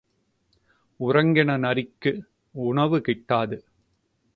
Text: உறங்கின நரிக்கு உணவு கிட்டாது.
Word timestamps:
உறங்கின 0.99 1.57
நரிக்கு 1.57 2.13
உணவு 2.55 2.97
கிட்டாது. 2.99 3.57